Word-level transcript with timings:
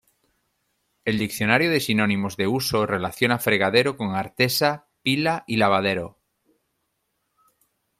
El 1.05 1.19
diccionario 1.19 1.69
de 1.69 1.79
sinónimos 1.79 2.35
de 2.35 2.47
uso 2.47 2.87
relaciona 2.87 3.37
fregadero 3.37 3.97
con 3.97 4.15
artesa, 4.15 4.87
pila 5.03 5.43
y 5.45 5.57
lavadero. 5.57 6.17